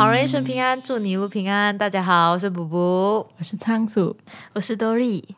[0.00, 1.76] 好人一生平安，祝你一路平安。
[1.76, 3.30] 大家好，我是卜卜。
[3.36, 4.16] 我是仓鼠，
[4.54, 5.36] 我是多莉，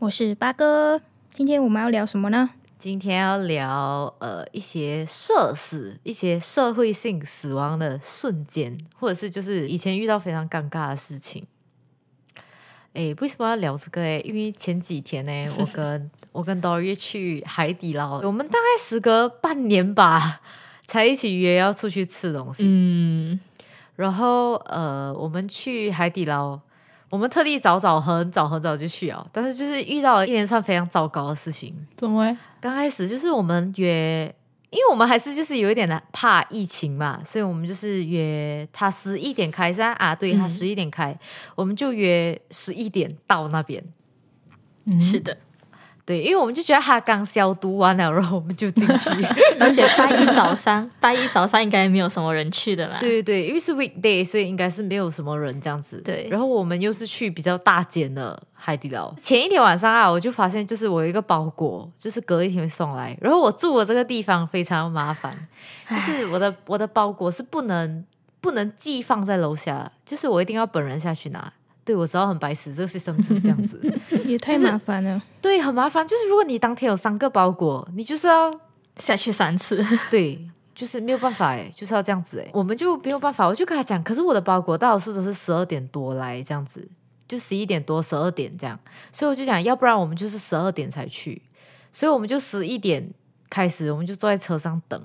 [0.00, 1.00] 我是八哥。
[1.32, 2.50] 今天我们要聊什么呢？
[2.78, 11.46] 今天要聊呃一些社死、一些社会性死亡的瞬间，或者是就是以前遇到非常尴尬的事情。
[12.92, 14.02] 诶，为什么要聊这个？
[14.02, 20.42] 诶，因为前几天呢， 我跟我跟 Dory 去海底捞，我们大概时隔半年吧，
[20.86, 22.64] 才一起约要出去吃东西。
[22.66, 23.40] 嗯，
[24.02, 26.58] 然后呃，我们去海底捞，
[27.08, 31.72] 我们特地早早很早很早就去哦，但是就是遇到了一连串非常糟糕的事情。
[31.94, 32.36] 怎么会？
[32.60, 34.24] 刚开始就是我们约，
[34.70, 41.16] 因为我们还是就是有一点的怕疫情嘛，所以我们就是约他十一点开噻啊，对他嗯十一点开，
[41.54, 43.84] 我们就约十一点到那边。
[44.86, 45.36] 嗯是的，
[46.04, 49.08] 对，因为我们就觉得他刚消毒完了，然后我们就进去。
[49.60, 52.96] 而且拜一早上，拜一早上应该没有什么人去的啦。
[52.98, 56.02] 对对对，因为是 weekday，所以应该是没有什么人这样子。
[56.04, 59.14] 对然后我们又是去比较大间的海底捞。
[59.22, 63.16] 前一天晚上啊，我就发现就是我有一个包裹，就是隔一天会送来。
[63.20, 65.36] 然后我住的这个地方非常麻烦，
[65.88, 68.04] 就是我的我的包裹是不能
[68.40, 71.52] 不能寄放在楼下，就是我一定要本人下去拿。
[71.84, 73.80] 对，我知道很白痴，这个 system 就是这样子。
[74.24, 75.20] 也太麻烦了。
[75.40, 76.06] 对，很麻烦。
[76.06, 78.52] 就是如果你当天有三个包裹，你就是要
[78.96, 80.38] 下去三次， 对，
[80.74, 83.46] 就是没有办法哎，就是要这样子哎，我们就没有办法。
[83.46, 86.88] 我就跟他讲，可是我的包裹大多数都是十二点多来这样子，
[87.26, 88.78] 就十一点多、十二点这样，
[89.12, 91.42] 所以我就讲，要不然我们就是十二点才去，
[91.92, 93.10] 所以我们就十一点
[93.50, 95.02] 开始，我们就坐在车上等。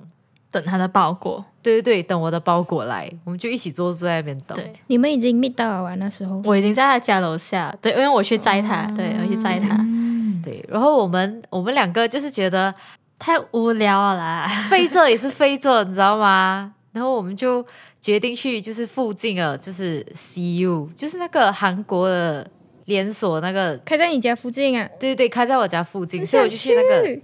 [0.50, 1.44] 等他的包裹。
[1.68, 4.56] 对对对，等我的包裹来，我们就一起坐坐在那边等。
[4.56, 5.94] 对，你们已经 meet 到了啊？
[5.96, 12.74] 那时候我已经在他家楼下，对，因为我去载他，对我去载他，嗯，对，然后我们我们两个就是觉得
[13.18, 14.48] 太无聊了啦。
[14.70, 16.72] 飞这也是飞这，你知道吗？
[16.92, 17.64] 然后我们就
[18.00, 22.50] 决定去就是附近的，就是 CU，就是那个韩国的
[22.86, 24.88] 连锁那个，开在你家附近啊？
[24.98, 27.20] 对对对，开在我家附近，所以我就去那个，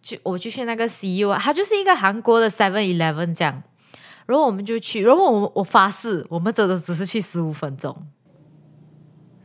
[0.00, 3.62] 就我就去那个 CU 啊，它就是一个韩国的 Seven Eleven 这样。
[4.28, 7.96] 然后我们就去，然后我我发誓，我们真的只是去十五分钟，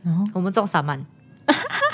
[0.02, 1.02] 然后我们中三万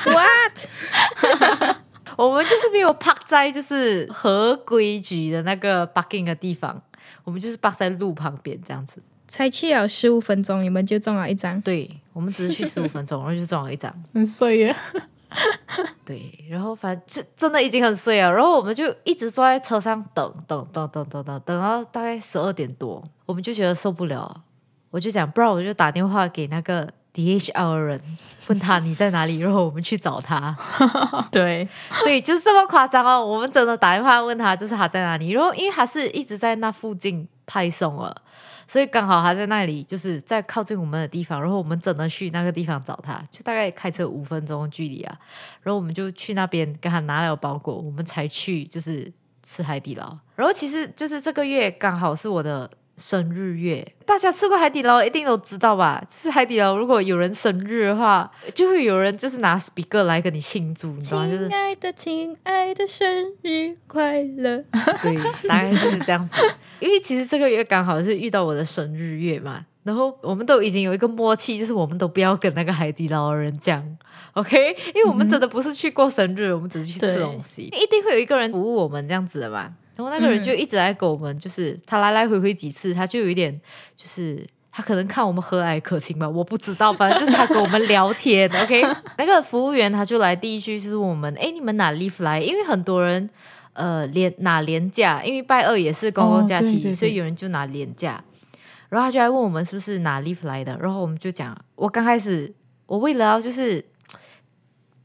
[0.05, 1.77] ，What？
[2.19, 6.83] 我们就是没有 park 在就是合规矩的那个 parking 的地方，
[7.23, 9.01] 我们就是 park 在路旁边这样子。
[9.29, 11.61] 才去了十五分钟，你们就中了一张。
[11.61, 13.95] 对，我们只是去十五分钟，然后就中了一张。
[14.13, 14.75] 很衰耶。
[16.05, 24.43] 对，然后反正就真的已经很睡了，然后我们就一直坐在车上等等等等等等，等到大概十二点多，我们就觉得受不了，
[24.91, 28.01] 我就讲，不然我就打电话给那个 DHL 的人，
[28.49, 30.55] 问他你在哪里，然后我们去找他。
[31.31, 31.69] 对，
[32.05, 38.15] 对，就是这么夸张哦，我们真的打电话问他，就是他在哪里，然后因为他是一直在那附近派送了。
[38.71, 45.19] 所以刚好他在那里，就是在靠近我们的地方，然后我们只能去那个地方找他，就大概开车五分钟距离啊。
[45.61, 50.17] 然后我们就去那边跟他拿了包裹，我们才去就是吃海底捞。
[50.37, 56.05] 然后其实就是这个月刚好是我的生日月，大家吃过海底捞一定都知道吧？
[56.09, 61.29] 就是海底捞如果有人生日的话，就会有人就是拿 speaker 来跟你庆祝，你知道吗？
[61.29, 64.63] 就是亲爱的，亲爱的，生日快乐！
[65.03, 65.17] 对，
[65.49, 66.37] 大概就是这样子。
[66.79, 73.83] 因为其实这个月刚好是遇到我的生日月嘛，然后我们都已经有一个默契，就是我们都不要跟那个海底捞的人讲
[74.35, 74.77] ，OK？
[74.95, 79.73] 因为我们真的不是去过生日，我们只是去吃对东西，一定会有一个人服务我们这样子的嘛。
[80.01, 83.61] 然后那个人就一直在跟我们，就是他来来回回几次，他就有一点
[83.97, 84.47] 就是。
[84.73, 88.81] 他可能看我们和蔼可亲吧，我不知道，反正就是他跟我们聊天，OK？
[89.19, 92.41] 那个服务员他就来第一句就是我们，哎，你们拿 leave 来？
[92.41, 93.29] 因为很多人
[93.73, 98.23] 呃连拿年假，因为拜二也是公共假期，哦对对对所以有人就拿年假。
[98.89, 102.55] 然后他就来问我们是不是拿 leave 来的，然后我们就讲，我刚开始
[102.87, 103.85] 我为了要就是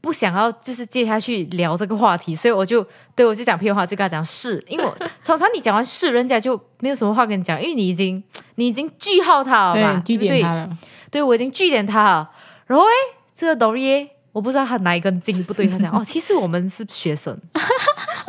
[0.06, 2.86] 不想要就是接下去聊这个话题，所以我就
[3.16, 8.22] 对我就讲屁话，就跟他讲是， 因为我通常你讲完是，人家就没有什么话跟你讲，因为你已经
[8.54, 10.70] 你已经句号他了嘛，对，对对点他了。
[11.10, 12.30] 对我已经句点他了。
[12.66, 12.90] 然后诶，
[13.34, 17.36] 这个 Dory 我不知道他哪一根筋不对，他讲哦， 其实我们是学生。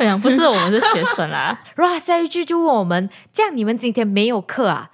[0.00, 4.90] 我想不是我们是学生啦，然后他下一句就问我们，这样你们今天没有课啊？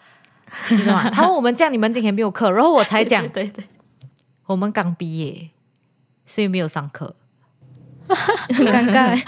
[0.69, 1.09] 你知道吗？
[1.11, 3.65] 他问我们这样你们今天没有课，然后我才讲对对对，
[4.47, 5.51] 我们刚毕业，
[6.27, 7.15] 所以没有上课。
[8.07, 9.19] 很 尴尬。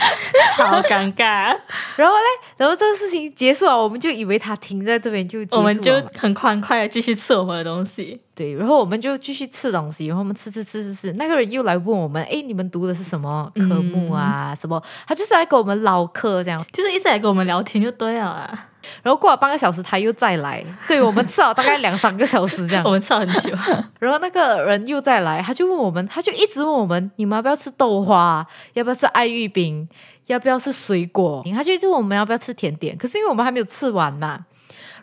[0.57, 1.55] 超尴尬，
[1.97, 8.19] 然后嘞，然后这个事情结束了，我们就以为他停在这边就结束了我们就很欢快的继续吃我们的东西。
[8.35, 11.13] 对，然后我们就继续吃东西，然后我们吃吃吃，是不是？
[11.15, 14.55] 那个人又来问我们，哎，你们读的是什么科目啊？
[14.59, 14.83] 什么？
[15.07, 16.65] 他就是来跟我们唠嗑这样。
[16.73, 18.69] 就是一直来跟我们聊天就对了啦。
[19.03, 22.91] 然后过了半个小时他又再来，对我们吃了大概两三个小时这样 我。
[22.91, 23.51] 们吃了很久，
[24.01, 28.47] 然后那个人又再来，他就问我们，他就一直问我们，你们要不要吃豆花？
[28.73, 29.89] 要不要吃爱玉饼？
[30.27, 31.45] 要不要吃水果？
[31.55, 32.97] 他就一直问我们要不要吃甜点。
[32.97, 34.41] 可是因为我们还没有吃完嘛，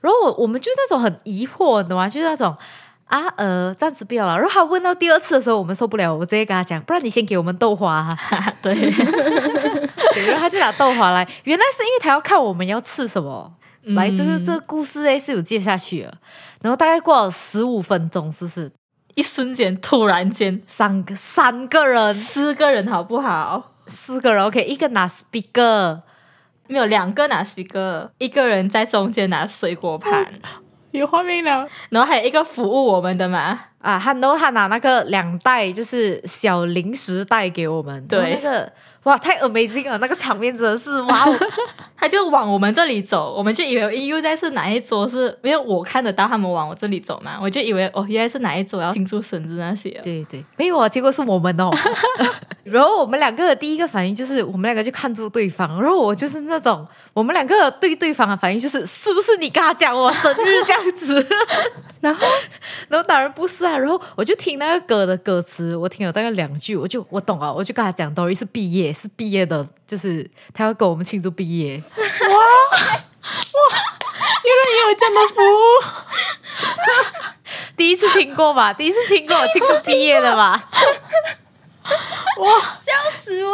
[0.02, 2.10] 然后我我们就那种很疑惑，你懂吗？
[2.10, 2.56] 就是那种。
[3.06, 4.36] 啊呃，暂时不要了。
[4.36, 8.18] 然后他问到第二次的时候，我们受不了，我直接跟他讲，不然你先给我们豆花、啊。
[8.60, 13.52] 对，对，然后他就拿豆花来，原来是因为他要看我们要吃什么。
[13.86, 16.18] 嗯来，这个这个故事诶是有接下去的，
[16.62, 18.72] 然后大概过了十五分钟，是不是？
[19.16, 20.62] 一瞬间突然间。
[20.66, 23.72] 三个三个人，四个人好不好？
[23.88, 26.00] 四个人，OK，一个拿 speaker，
[26.68, 30.26] 没有两个拿 speaker，一个人在中间拿水果盘，
[30.92, 38.34] 有画面了，然后还有一个服务我们的嘛，啊，他然后他拿那个两袋就是小零食袋给我们，对。
[38.36, 38.72] 那个
[39.04, 41.38] 哇太 amazing 了，那个场面真的是哇哦，
[41.98, 49.90] 他就往我们这里走，我们就以为又在是哪一桌是，因为我看得到他们往我这里走嘛，我就以为哦原来是哪一桌要庆祝生日那些。
[50.04, 51.70] 对对，没有啊，结果是我们哦。
[52.64, 61.28] 然后我们两个的第一个反应就是，我们两个就看住对方，然后我就是那种，我们两个对对方的反应就是，是不是你跟他讲我生日这样子？
[62.02, 62.28] 然后
[62.90, 71.76] 然后当然不是啊，然后我就听那个歌的歌词，我听了大概两句，我就我懂了，我就跟他讲，Dory 是毕业，是毕业的，就是他要跟我们庆祝毕业。
[71.78, 73.38] 哇哇
[74.44, 75.64] 原来也有这样的服务，
[77.78, 78.74] 第一次听过吧？
[78.74, 80.70] 第一次听过庆祝毕业的吧？
[82.40, 83.54] 哇笑死我！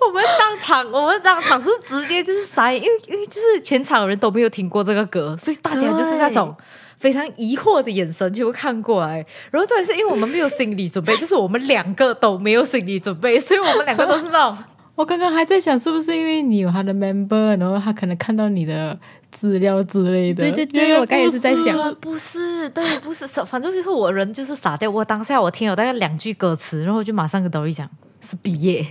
[0.00, 6.54] 我们当场，我们当场是直接就是傻眼，因为因为就是全场人都没有听过这个歌，所以大家就是那种
[6.98, 9.24] 非常疑惑的眼神就会看过来。
[9.50, 14.58] 然后这也是因为我们没有心理准备，就是我们两个都没有心理准备，所以我们两个都是那种
[14.94, 18.96] 我刚刚还在想，是不是因为你有他的 member，然后他可能看到你的
[19.32, 20.44] 资料之类的。
[20.44, 24.88] 对对对我刚也是在想呃不是，对，不是，反正就是我人就是傻掉。
[24.88, 28.86] 我当下我听了大概两句歌词，然后我就马上跟抖音讲是毕业，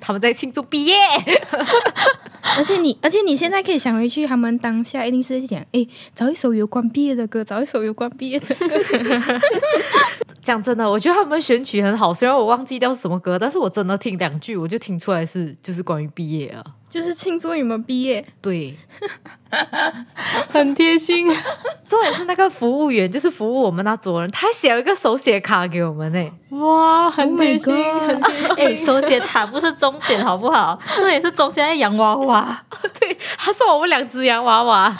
[0.00, 0.94] 他们在庆祝毕业。
[2.56, 8.66] 而且你，而且你现在可以想回去，他们当下一定是讲，哎，找一首有关毕业的歌，找一首有关毕业的歌。
[10.44, 16.62] 讲真的，我觉得他们选曲很好，虽然我忘记掉是什么歌，但是我真的听两句，我就听出来是就是关于毕业啊。
[16.94, 18.24] 就是庆祝你们毕业。
[18.40, 18.76] 对，
[20.48, 21.26] 很贴心。
[21.88, 26.30] 重点是那个服务员，就是服务我们那桌人，他还写了一个手写卡给我们呢。
[26.50, 30.78] 哇，很 Oh 贴心很贴心哎，手写卡不是终点好不好？
[30.94, 32.64] 重点是中间的洋娃娃，
[33.00, 34.96] 对，他送我们两只洋娃娃。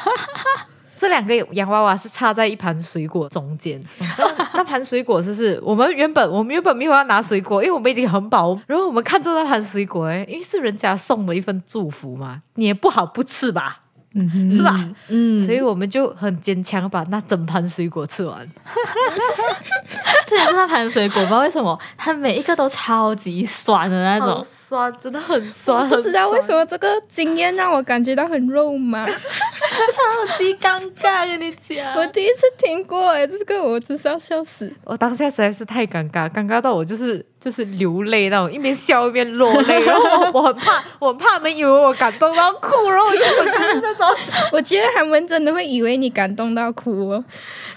[1.05, 13.83] 这两个洋娃娃是插在一盘水果中间，然后那盘水果就是我们原本我们原本没有要拿水果，因为我们已经很饱，然后我们看着那盘水果，哎，因为是人家送的一份祝福嘛，你也不好不吃吧，
[14.15, 14.89] 嗯哼是吧？
[15.09, 18.49] 嗯，所以我们就很坚强把那整盘水果吃完。
[20.27, 26.55] 这也是那盘水果，不知道为什么它每一个都超级酸的那好种，酸，真的很酸，不知道为什么。
[26.55, 29.05] 么这个经验让我感觉到很肉麻。
[29.07, 31.95] 超级尴尬，跟你讲。
[31.97, 34.73] 我第一次听过，哎，这个我真是要笑死。
[34.85, 44.07] 我当下实在是太尴尬，尴尬到我就是就是流泪那种，一边笑一边落泪，然后我我很怕，我很怕他们以为我感动到哭，然后我就整个是那种。
[44.51, 47.23] 我觉得他们真的会以为你感动到哭哦。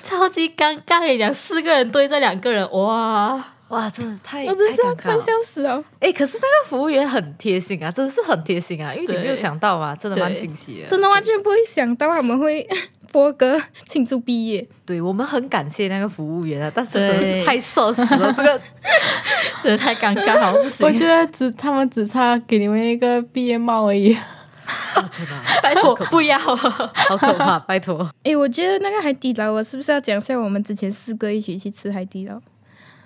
[0.06, 5.84] 超级尴尬，跟你讲，四个人对这两个人，哇，哇，真的太我真是要快太尴尬了笑死了。
[6.00, 10.88] 哎、可是那个服务员很贴心啊，真的是很贴心啊，因为你没有想到嘛，真的蛮惊喜的。
[10.88, 12.65] 真的完全不会想到他们会
[13.12, 14.68] 播歌庆祝毕业。
[14.86, 18.60] 对我们很感谢那个服务员啊，但是真的是太社死了，这个
[19.64, 20.92] 真的太尴尬，了不行我。
[20.92, 24.14] 觉得只他们只差给你们一个毕业帽而已。
[24.14, 25.32] 啊真的
[25.64, 28.10] 拜托不要，好可怕，拜托。
[28.24, 32.42] 哎，我觉得那个海底捞，我是不是要讲一下我们之前四个一起去吃海底捞？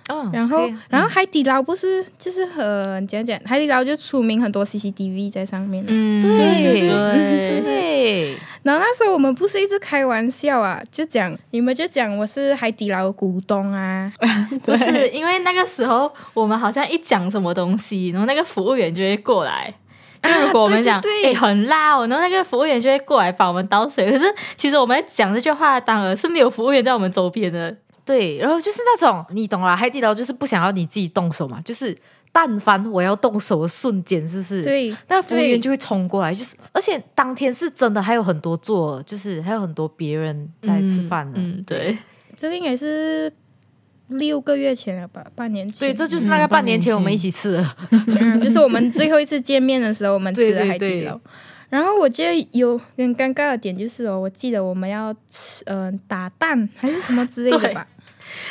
[0.10, 5.84] 嗯，然后然后海底捞不是就是很讲讲，海底捞就出名很多 CCTV 在上面。
[5.88, 14.12] 嗯，对对，对，然后那时候我们不是一直开玩笑啊，就讲你们就讲我是海底捞的股东啊，
[14.66, 19.74] 不是因为那个时候我们好像一讲什么东西，然后那个服务员就会过来。
[20.24, 24.12] 就如果我们讲哎很辣哦，然后那个服务员就会过来帮我们倒水。
[24.12, 27.76] 可是其实我们在讲这句话，当然是没有服务员在我们周边的。
[28.06, 31.96] 对，然后就是那种你懂啦，海底捞就是不想要你自己动手嘛，就是
[32.32, 34.64] 但凡我要动手的瞬间，是不是？。
[34.64, 41.34] 对，那服务员就会冲过来，就是，而且当天是真的还有很多座，就是还有很多别人在吃饭呢。
[41.38, 41.98] 嗯，对，
[42.36, 43.32] 这个应该是
[44.08, 45.90] 六个月前了吧，半年前。
[45.90, 47.76] 对，这就是那个半年前我们一起吃的。
[48.08, 50.90] 嗯，就是我们最后一次见面的时候，我们吃的海底捞。
[50.90, 51.22] 对对对
[51.72, 57.88] 然后我觉得有点尴尬的点就是哦，我记得我们要吃嗯、呃打蛋还是什么之类的 吧，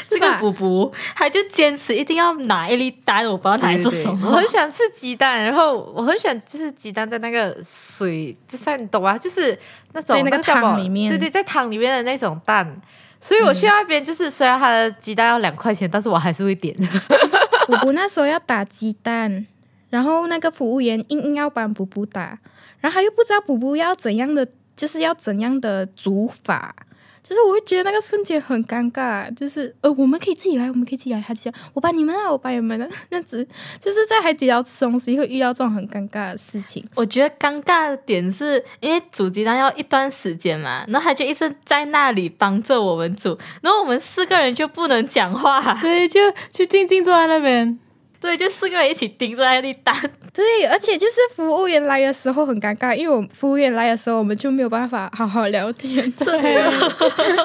[0.09, 0.39] 这个？
[0.39, 4.37] 补补，他就坚持一定要拿一粒蛋，我不知道拿来做什么我。
[4.37, 9.57] 很喜欢吃鸡蛋，然后我很喜欢就是鸡蛋在那个水，就是你懂啊，就是
[9.93, 12.81] 那种在那个汤里面对对，在汤里面的那种蛋。
[13.23, 16.75] 所以我去那边就是，虽然他的鸡蛋要两块钱，但是我还是会点。
[17.69, 19.47] 补补那时候要打鸡蛋，
[19.91, 22.39] 然后那个服务员硬硬要帮补补打，
[22.81, 24.47] 然后他又不知道补补要怎样的，
[24.77, 26.75] 就是要怎样的煮法。
[27.23, 31.23] 就是我会觉得那个瞬间很尴尬，就是呃，我们可以自己来，我们可以自己来。
[31.25, 33.47] 他就讲我帮你们啊，我帮你们啊，这样子，
[33.79, 36.83] 就是在海底捞吃东西会遇到这种很尴尬的事情。
[36.95, 47.79] 我觉得尴尬的点是因为煮鸡蛋要一段时间嘛，然后他就一直在那里帮着我们煮，然后我们四个人就不能讲话，对，就就静静坐在那边。
[48.21, 49.99] 对，就四个人一起盯着那粒蛋。
[50.33, 56.11] 对，而且就是服务员来的时候很尴尬，因为我服务员来的时候我们就没有办法好好聊天。
[56.13, 56.39] 对，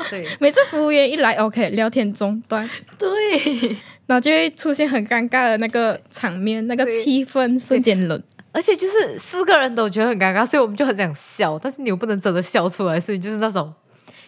[0.10, 8.22] 对，每次服务员一来，OK，聊天中断，对，然后就会出现很尴尬的那个场面，那个对气氛瞬间冷。
[8.52, 13.74] 而且就是四个人都觉得很尴尬，所以我们就很想笑，但是你又不能真的笑出来，所以就是那种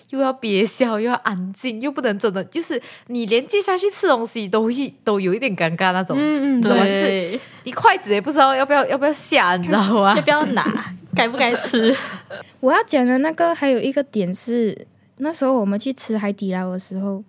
[0.09, 6.17] 又要憋笑，又要安静，又不能真的，就是你连接下去吃东西都会都有一点尴尬那种。
[6.17, 10.21] 嗯嗯，懂吗对，对，你筷子也不知道要不要要不要下，你知道吗要？
[10.21, 10.65] 不要拿？
[11.15, 11.95] 该不该吃？
[12.59, 14.87] 我要讲的那个还有一个点是，
[15.17, 17.23] 那时候我们去吃海底捞的时候，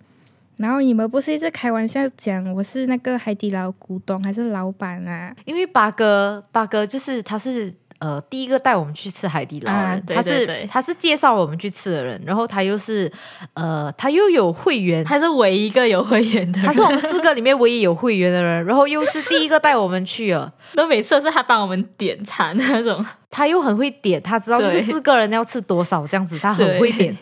[0.59, 5.35] 然后你们不是一直开玩笑讲我是那个海底捞股东还是老板啊？
[5.47, 13.11] 因为八哥八哥就是他是呃第一个带我们去吃海底捞人，啊对他是对对他是介绍我们去吃的人，然后他又是
[13.55, 20.53] 呃他又有会员，他是唯一一个有会员的人，他是我们四个里面唯一有会员的人， 然后又是第一个带我们去的。
[20.75, 23.05] 那每次都是他帮我们点餐的那种。
[23.31, 27.17] 他又很会点，他知道就是四个人要吃多少这样子，他很会点。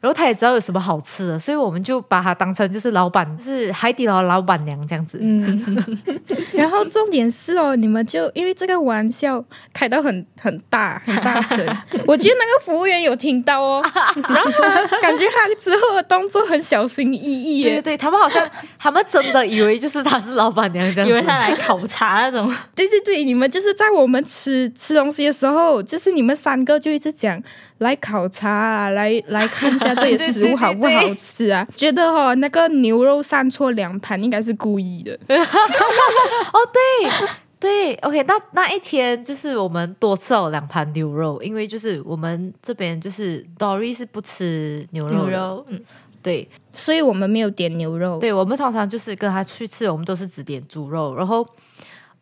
[0.00, 5.18] 然后他也知道有什么好吃的，所以我们就把他当成就是老板，就是海底捞老板娘这样子。
[5.20, 5.84] 嗯，
[6.52, 11.58] 然后重点是哦，你们就因为这个玩笑开到很很大很大声，
[12.06, 13.82] 我觉得那个服务员有听到哦，
[14.28, 14.50] 然后
[14.88, 27.40] 他感觉他之后的动作很小心翼翼耶，对对对，他们好像他们真的以为就是他是老板娘这样子，以为他来考察那种，对对对，你们就是在我们吃吃东西的时候，就是你们三个就一直讲
[27.80, 37.10] 来考察啊， 来来看一下这些食物 好不好吃啊，觉得哦那个牛肉上错两盘应该是故意的， 哦，对
[37.58, 45.80] 对，OK，那那一天就是我们多吃了两盘牛肉，因为就是我们这边就是 Dory 是不吃牛肉，牛肉，嗯，
[46.22, 46.48] 对。
[46.72, 48.20] 所以我们没有点牛肉。
[48.20, 51.44] 对，我们通常就是跟他去吃，我们都是只点猪肉，然后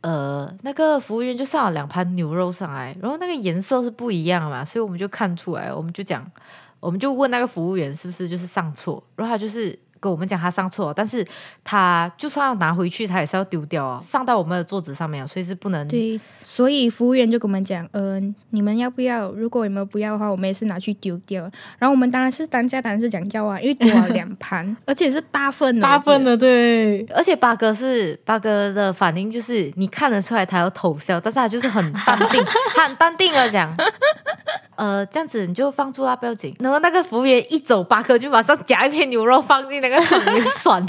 [0.01, 6.25] 呃，那个服务员就上了两盘牛肉上来，然后那个颜色是不一样嘛，所以我们就看出来，我们就讲，
[6.81, 9.79] 我们就问那个服务员是不是就是上错，然后他就是。
[10.01, 11.27] 跟我们讲他上错了，但是
[11.65, 19.31] 他就算要拿回去，他也是要丢掉啊，上到我们的桌子上面啊，所以是不能对，所以服务员就跟我们讲，嗯、你们要不要？
[19.33, 21.43] 如果你们不要的话，我们也是拿去丢掉。
[21.79, 33.75] 然后我们当然是当下当然是讲要啊，因为多了两盘， 而且是大份的，大份的，对，而且八哥是八哥的反应，就是你看得出来他要偷笑，但是他就是很淡定， 他很淡定的讲，
[34.77, 36.55] 呃，这样子你就放住啦，不要紧。
[36.61, 40.85] 然后那个服务员一走，八哥就马上夹一片牛肉放进那个汤里面涮。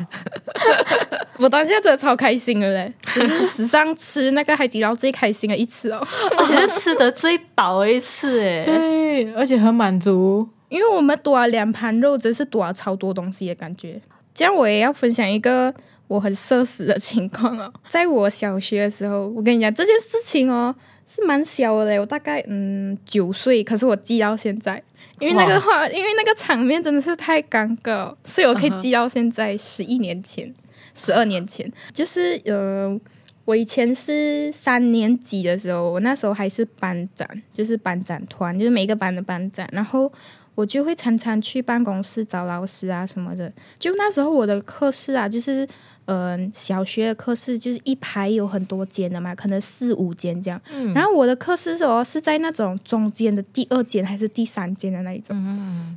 [1.39, 6.05] 我当下真的超开心的嘞，这是史上吃那个海底捞最开心的一次哦。
[6.37, 10.47] 我觉得吃的最饱的一次， 哎，对，而且很满足。
[10.67, 13.99] 因为我们多了两盘肉，真是多了超多东西的感觉。
[14.35, 15.73] 这样我也要分享一个
[16.07, 17.73] 我很社死的情况哦。
[17.87, 20.75] 在我小学的时候，我跟你讲这件事情哦，
[21.09, 24.81] 是蛮小的嘞，我大概嗯九岁，可是我记到现在，
[25.19, 30.53] 因为那个话，因为那个场面真的是太尴尬，所以我可以记到现在，十一年前、
[30.93, 32.99] 十二年前，就是呃。
[33.45, 39.67] 我以前是三年级的时候，我那时候还是班长，就是班长团，就是每个班的班长。
[39.71, 40.11] 然后
[40.53, 43.51] 我就会常常去办公室找老师啊什么的。
[43.79, 45.67] 就那时候我的课室啊，就是
[46.09, 50.59] 嗯、呃小学的课室就是一排有很多间的嘛，可能四五间这样。
[50.95, 55.37] 然后我的课室哦是在那种中间的第二间还是第三间的那一种。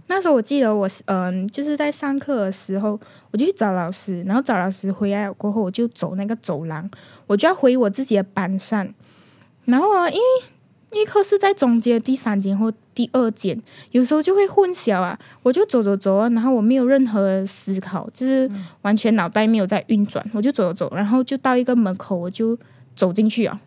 [0.09, 3.01] 那时候我记得我是嗯、就是在上课的时候，
[3.31, 6.89] 我就去找老师，然后找老师回来过后，我就走那个走廊，
[7.27, 8.87] 我就要回我自己的班上。
[9.65, 10.23] 然后啊，因为
[10.93, 15.19] 因为课是在中间第三间或第二间，有时候就会混淆啊。
[15.43, 18.51] 我就走走走啊，然后我没有任何思考，就是
[18.83, 22.57] 完全脑袋没有在运转，我就走走走，然后就到一个门口，我就
[22.95, 23.59] 走进去啊。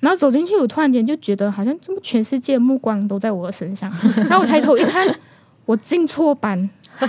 [0.00, 5.18] 然后走进去，我突然间就觉得好像这么全世界的目光都在我的身上，然后我抬头一看，
[5.66, 6.68] 我进错班。
[7.00, 7.08] 然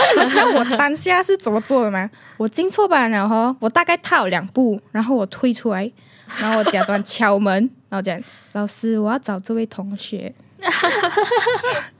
[0.00, 2.08] 后你们知道我当下是怎么做的吗？
[2.38, 5.90] 我进错班了后，我大概踏了两步，然后我退出来，
[6.38, 8.20] 然后我假装敲门，然后讲
[8.52, 10.32] 老师，我要找这位同学。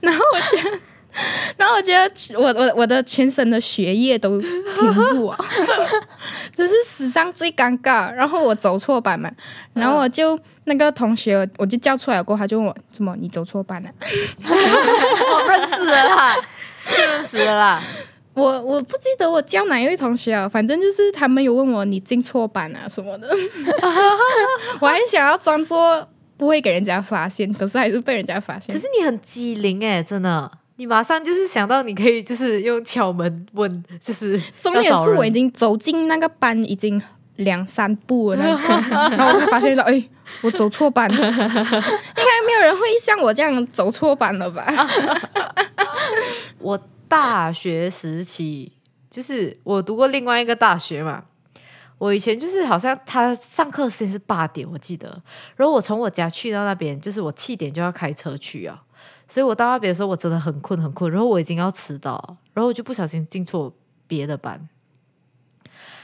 [0.01, 0.79] 然后我觉得，
[1.57, 5.37] 然后我觉得我我我的全身的血液都停住啊，
[6.53, 8.11] 这是史上最尴尬。
[8.11, 9.31] 然后我走错班嘛，
[9.73, 13.89] 然后我就那个同学，我就叫出来过，他就问我怎么你走错班了？
[14.47, 16.35] 我认识了啦，
[16.85, 17.81] 是认识了啦。
[18.33, 23.29] 我我不记得我叫哪一位同学啊，反正就是他们有问我你进错班啊什么的，
[24.79, 26.07] 我还想要装作
[26.37, 28.73] 不会给人家发现，可是还是被人家发现。
[28.73, 37.01] 可是你很机灵哎，真的，你马上就是想到你可以就是用敲门问，就是重点是我已经走进那个班已经
[37.35, 40.01] 两三步了那种， 然后我就发现到，哎，
[40.41, 41.23] 我走错班，应该
[42.47, 44.65] 没有人会像我这样走错班了吧？
[46.59, 46.79] 我
[47.11, 48.71] 大学时期
[49.09, 51.25] 就是我读过另外一个大学嘛。
[51.97, 55.21] 我以前就是好像他上课时间是八点，我记得。
[55.57, 58.81] 然后我从我家去到那边，就是我七点就要开车去啊。
[59.27, 61.11] 所以我到那边的时候，我真的很困很困。
[61.11, 63.73] 然后我已经要迟到，然后我就不小心进错
[64.07, 64.69] 别的班。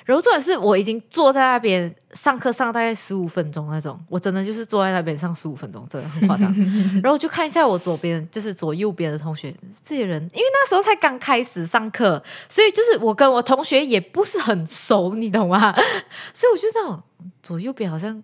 [0.05, 6.53] 然后重点是我已经坐在那边上课上大概十五分钟那种，我真的就是坐在那边上十五分钟，真的很夸张。
[7.03, 9.53] 然后我就看一下我左边，就是左右边的同学，
[9.83, 15.73] 这些人，因为那时候才刚开始上课，所以就是我跟我同学也不是很熟，你懂吗？
[16.33, 17.03] 所以我就这种
[17.43, 18.23] 左右边好像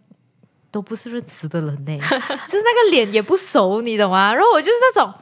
[0.72, 1.98] 都不是认识的人呢，
[2.48, 4.34] 就是那个脸也不熟，你懂吗？
[4.34, 5.14] 然后我就是那种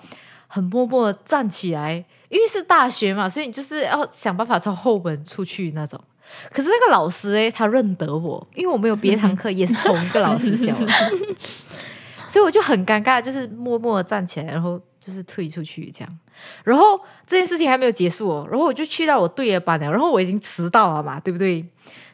[0.45, 6.00] 很默默的站起来，因为是大学嘛，所以你就是要想办法从后门出去那种。
[6.51, 10.88] 可是那个老师诶，他认得我，因为我们有别堂课 也是同一个老师教的，
[12.27, 16.20] 所以我就很尴尬，就是默默的站起来，然后就是退出去这样。
[16.63, 21.65] 然后这件事情还没有结束哦，然后我就去到我对的班了，然后我已经迟到了嘛，对不对？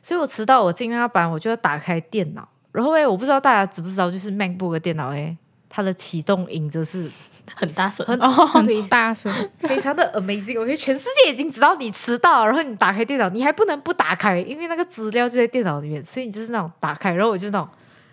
[0.01, 5.38] 所以我迟到，我进那个班，我就要打开电脑，然后诶，我不知道大家知不知道，就是 MacBook 的电脑诶，
[5.77, 7.07] 它的启动音则是。
[7.55, 10.59] 很大声，很很大声，非常的 amazing。
[10.59, 17.69] 我觉得全世界已经知道你迟到，然后你打开电脑，你还不能不打开，因为那个资料就在电脑里面，所以你就是那种打开，然后我就那种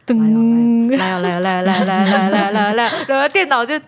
[0.07, 3.83] 噔，来来来来来来来来来，然后电脑就噔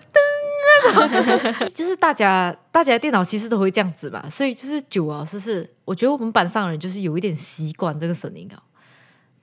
[1.73, 8.59] 就是大家大家电脑其实都会这样子嘛，所以就是久啊，就是我觉得我们班上人就是有一点习惯这个声音啊，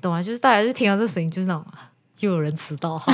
[0.01, 0.21] 懂吗？
[0.21, 1.65] 就是大家就听到这个声音，就是那种
[2.19, 3.01] 又有人迟到。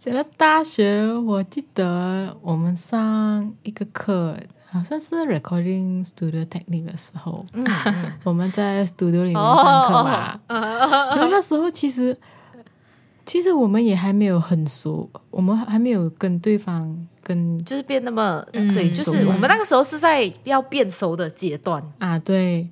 [0.00, 4.36] 讲到大学，我记得我们上一个课，
[4.70, 7.64] 好像是 recording studio technique 的时候，嗯，
[8.24, 12.16] 我们在 studio 里面上课嘛，然后那时候其实
[13.26, 21.82] 其实我们也还没有很熟，我们还没有跟对方跟就是变那么对，就是我们那个时候是在要变熟的阶段。
[21.98, 22.68] 啊，对，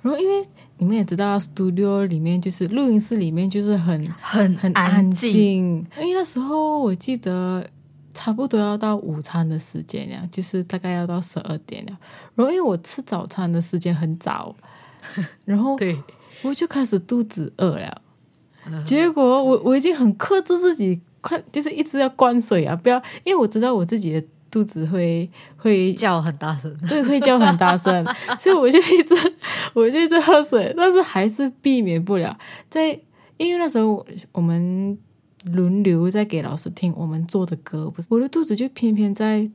[0.00, 0.46] 然后因为。
[0.78, 7.68] 你们也知道，studio 里面就是录音室里面就是很很很安静，因为那时候我记得
[8.14, 11.98] 差不多要到午餐的时间了，就是大概要到十二点了。
[12.34, 14.54] 然后因为我吃早餐的时间很早，
[15.44, 16.00] 然后对，
[16.42, 18.02] 我就开始肚子饿了。
[18.84, 24.24] 结果我我已经很克制自己，快就是一直要灌水啊，不要，因为我知道我自己的。
[24.50, 28.04] 肚子会会叫很大声， 对，会叫很大声，
[28.38, 29.14] 所以我就一直
[29.74, 32.36] 我就一直喝水，但是还是避免不了。
[32.70, 32.98] 在
[33.36, 34.98] 因为那时候我们
[35.52, 39.50] 轮流在给老师听我们做的歌，不是我的肚子就偏偏在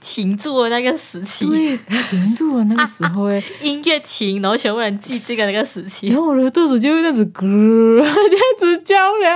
[0.00, 1.76] 停住了那个时期，对，
[2.10, 9.28] 停住了那个时候，哎， 音乐停，然后全部人记这个那个时期，然后我的肚子就这样子咕，这样子叫了。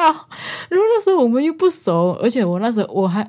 [0.69, 3.29] 然后那时候我们又不熟，而且我那时候我还。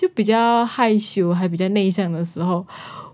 [0.00, 2.66] 就比较害羞，还比较内向的时候，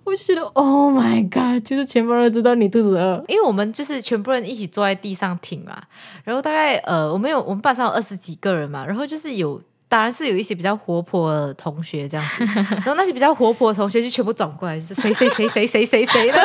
[0.05, 5.83] 我就觉得 Oh my God，就是全部人知道你肚子饿，因为我们就是全部人一起坐在地上听嘛。
[6.23, 12.45] 然后大概呃，我们有我们班上有二十几个人嘛，然后就是有，当然是有一些比较活泼的同学这样子。
[12.77, 16.39] 然后那些比较活泼的同学就全部转过来，是谁谁谁谁谁谁谁的。
[16.39, 16.45] 哇，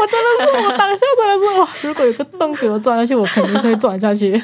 [0.00, 4.40] 我真的是，我当下真的是哇，如果有个洞给我钻下去，我肯定是会钻下去。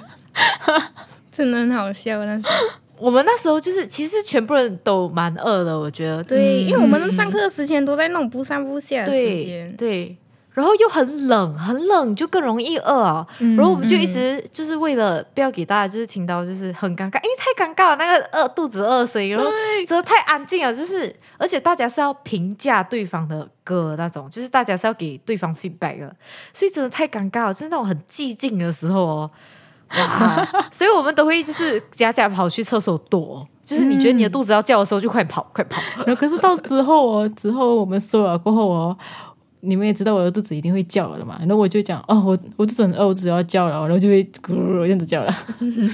[1.30, 2.54] 真的很好笑，那时候。
[2.98, 6.22] 我们那时候就是，其实全部人都蛮饿的，我觉得。
[6.24, 9.74] 对，因为我们上课的时间都在那种不上不下的时间。
[9.76, 10.16] 对。
[10.54, 13.26] 然后又很冷，很冷就更容易饿啊。
[13.38, 19.50] 然后我们就一直就是为了不要给大家就是听到就是很尴尬，因为太尴尬了，那个饿肚子饿声音，然后
[19.86, 26.16] 真的太安静了，就是而且大家是要评价对方的歌那种，就是大家是要给对方 feedback 的，
[26.54, 29.30] 所以真的太尴尬了，就是那种很寂静的时候哦。
[29.90, 30.44] 哇！
[30.72, 35.80] 所以我们都会就是假假跑去厕所躲，就是你觉得你的肚子要叫的时候就快跑快跑。
[35.98, 38.96] 然后可是到之后哦，之后我们说了过后哦，
[39.60, 41.36] 你们也知道我的肚子一定会叫了嘛。
[41.40, 45.34] 然后我就讲哦，我我肚子很饿，我肚子要叫了，然后就会咕噜噜这样子叫了。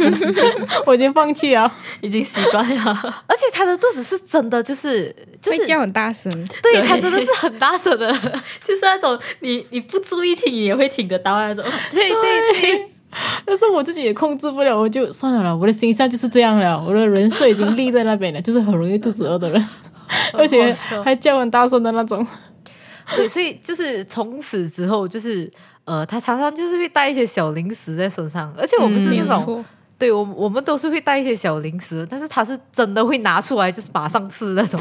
[0.86, 2.92] 我已经放弃了，已经习惯了。
[3.26, 6.30] 而且他的肚子是真的，就是就是会叫很大声，
[6.62, 8.10] 对他真的是很大声的，
[8.64, 11.64] 就是那种你你不注意听也会听得到那种。
[11.90, 12.88] 对对对。
[13.44, 15.54] 但是我自己也控制不了，我就算了啦。
[15.54, 19.68] 我的形象就是这样了，我的人设已经立在那边了，就是很容易肚子饿的人，
[20.32, 22.26] 而且还叫很大声的那种。
[23.14, 25.50] 对，所以就是从此之后，就是
[25.84, 29.62] 呃，他常常就是会带一些小零食在身上，而且我们是那种，
[29.98, 34.80] 对我我们都是会带一些小零食，但是他是真的会拿出来，就是马上吃那种，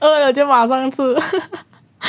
[0.00, 1.02] 饿了就马上吃。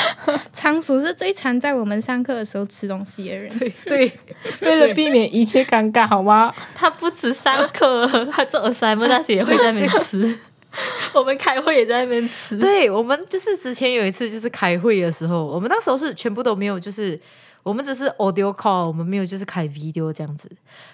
[0.52, 3.58] 仓鼠是最常在我们上课的时候吃东西的人。
[3.58, 4.12] 对 对，
[4.60, 6.52] 为了避免一切尴尬，好吗？
[6.74, 10.38] 他不止上课，他做 assignment 那些也会在那边吃。
[11.14, 12.58] 我们开会也在那边吃。
[12.58, 17.18] 对，我们就是之前有一次就是开会的时候，我们那时候是全部都没有，就是
[17.62, 20.50] 我们只是 audio call，我们没有就是开 video 这样子。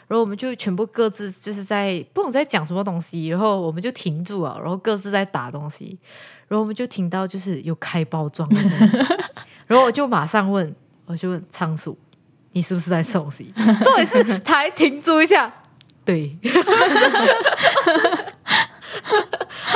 [0.07, 5.99] 然后我们就全部各自就是在不懂在讲什么东西，然后我们就停住了，然后各自在打东西。
[6.53, 8.91] 然后我们就听到就是有开包装的声音，
[9.67, 11.97] 然后我就马上问，我就问仓鼠，
[12.53, 13.51] 你是不是在吃东西？
[13.83, 15.51] 重点是他还停住一下，
[16.05, 16.51] 对， 他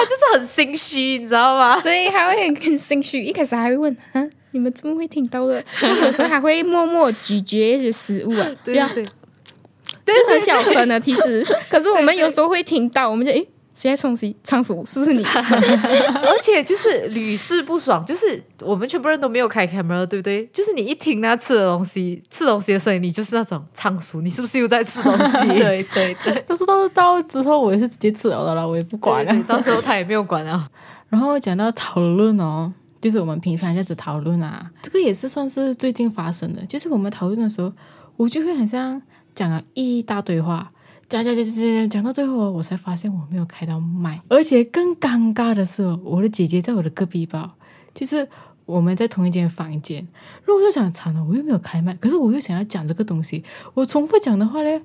[0.05, 1.81] 就是很心虚，你知道吗？
[1.81, 3.23] 对，还会很心虚。
[3.23, 5.65] 一开始还会问，啊，你们怎么会听到的？
[5.81, 11.01] 有时候还会默默咀嚼一些食物啊，对呀，对，就很小声的。
[11.01, 13.49] 其实，可是我们有时候会听到，我们就诶。
[13.77, 14.83] 谁在冲西仓鼠？
[14.87, 15.23] 是不是你？
[15.29, 20.47] 而且就是屡试不爽，就是我们全部人都没有开 camera，对不对？
[20.47, 25.49] 就是你一听他吃的东西、吃东西的声音，你就是那种仓鼠，你是不是又在吃东西？
[25.49, 26.43] 对 对对。
[26.49, 29.45] 但是到到之后，我也是直接吃了的了，我也不管了。
[29.47, 30.67] 到时候他也没有管啊。
[31.11, 36.65] 然后讲到讨论哦，就是我们平常这样子讨论啊，这个也是算是最近发生的。
[36.65, 37.71] 就是我们讨论的时候，
[38.17, 39.03] 我就会很像
[39.35, 40.73] 讲了一大堆话。
[41.09, 47.55] 讲讲讲讲讲讲到最后，我才发现我没有开到麦，而且更尴尬的是，我的姐姐在我的隔壁吧，
[47.95, 48.29] 就是
[48.65, 50.07] 我们在同一间房间。
[50.45, 54.83] 如果我就想惨了，我又没有开麦，可是我又想要讲这个东西，我重复讲的话呢，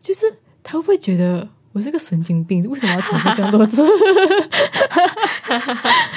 [0.00, 0.26] 就是
[0.62, 1.48] 他会不会觉得？
[1.72, 3.86] 我是个神经病，为什么要重复这么多次？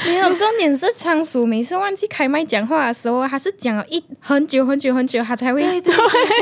[0.05, 5.61] 没有，重点是仓鼠每次忘记开麦讲话的时候，他是讲了一很久很久很久，他才会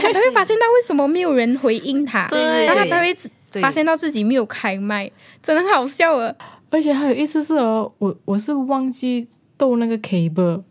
[0.01, 3.15] 他才会发现到为什么没有人回应他，然后他才会
[3.59, 6.33] 发现到自己没有开麦，真的好笑啊！
[6.69, 10.61] 而且还有一次是哦，我我是忘记逗那个 cable。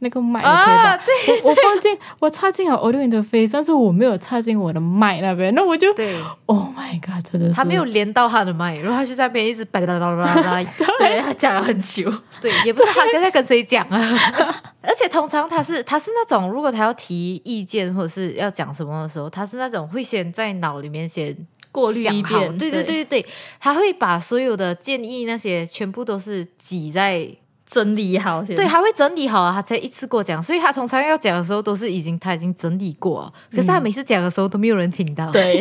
[0.00, 6.14] 那个麦啊，对，我放进我插进了 audio interface，但是我没有插进我的麦那边，那我就对
[6.46, 7.54] ，Oh my god，真的是。
[7.54, 10.62] 他没有连到他的麦，然后他就在那边一直叭叭叭叭叭，
[10.98, 13.98] 对他讲了很久，对，也不知道他在跟谁讲啊。
[14.80, 21.36] 而且通常他是他是那种，如果他要提意见或者是要讲什么的时候，他是那种会先在脑里面先
[21.72, 23.20] 过滤一遍，对对对对。
[23.20, 23.26] 对，
[23.58, 27.28] 他会把所有的建议那些全部都是挤在。
[27.70, 35.60] 整理好，对，还会整理好啊，他才一次过讲，所以他通常要讲的时候都是已经他已经整理过，可是他每次讲的时候都没有人听到，对，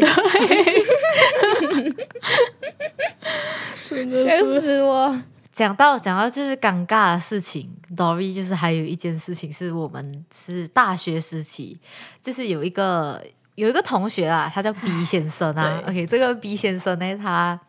[3.90, 5.22] 笑死我！
[5.54, 11.78] 讲到讲到就是尴尬的事情，Dory 就是还有一件事情是我们是大学时期，
[12.22, 13.22] 就是有一个
[13.56, 17.60] 有一个同学啊，他叫 B 先生啊，OK，这个 B 先生呢，他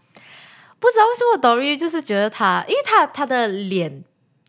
[0.78, 4.04] 不知道为什么 Dory 就是觉得他，因为他他的脸。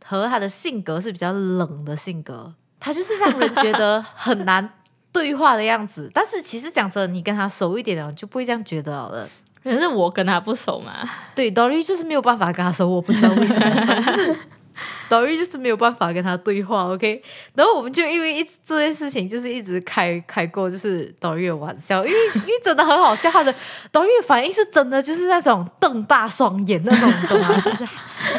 [0.09, 4.67] 和他的性格是比较冷的性格，他就是让人觉得很难
[5.11, 6.09] 对话的样子。
[6.11, 9.29] 但是其实讲真，你跟他熟一点了，就不会这样觉得了。
[9.63, 14.35] 可是我跟他不熟嘛，对，Dory 就是没有办法跟他熟，我不知道为什么， 就是。
[15.09, 17.21] 导玉就是没有办法跟他对话，OK，
[17.55, 23.53] 然后我们就因为一这件事情，就是一直开开过就是导玉的玩笑，因为 因为真的很好笑，他的
[23.91, 27.59] 导玉反应是真的就是那种瞪大双眼那种，懂吗？
[27.59, 27.85] 就是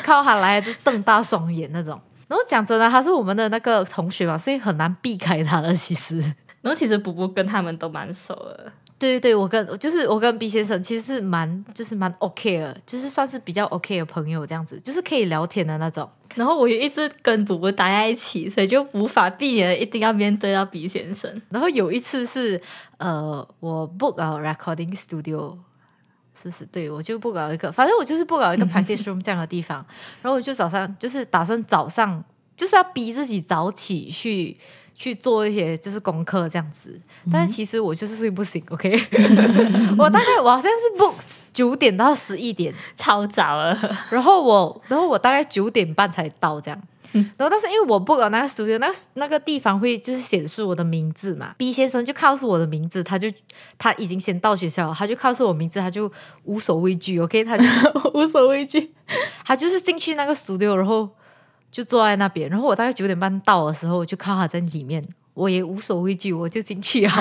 [0.02, 2.00] 看到他来就瞪大双眼那种。
[2.28, 5.74] 然后讲真的，他是我们的那个同学嘛，所以很难避开他的。
[5.74, 6.18] 其实，
[6.62, 8.72] 然后其实补补跟他们都蛮熟的。
[9.00, 16.08] 对对对，我跟就是我跟 B 先生其实是蛮就是蛮 OK 的，就是算是比较 OK 的朋友这样子，就是可以聊天的那种。
[16.36, 21.40] 然后我也一直跟补补待在一起，所以就无法避免一定要面对到 B 先生。
[21.50, 22.60] 然后有一次是
[22.98, 25.58] 呃，我不搞 recording studio，
[26.40, 26.64] 是不是？
[26.66, 29.84] 对我就不搞一个，反正我就是不搞一个 practice room 这样的地方。
[30.22, 34.56] 然后我就早上就是打算早上就是要逼自己早起去
[35.00, 37.00] 去做一些就是功课这样子。
[37.32, 38.92] 但是其实我就是睡不醒，OK？
[39.96, 41.14] 我大概我好像是 book
[41.54, 43.74] 九点到十一点，超早了，
[44.10, 46.78] 然后我，然后我大概九点半才到这样。
[47.12, 53.28] 然后，但是因为我不搞那个 studio，那那个地方会就是显示我的名字嘛，B 先生就告诉我的名字，他就
[53.78, 56.12] 他已经先到学校，他就告诉我名字，他就
[56.44, 57.64] 无所畏惧，OK，他就
[58.14, 58.92] 无所畏惧，
[59.44, 61.08] 他就是进去那个 studio，然后
[61.70, 65.04] 就坐在那边，然后我大概九点半到的时候，我就看他在里面。
[65.32, 67.14] 我也无所畏惧，我就进去啊，